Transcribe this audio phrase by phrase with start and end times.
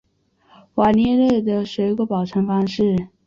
[0.73, 3.09] 瓦列涅的水果保存方式。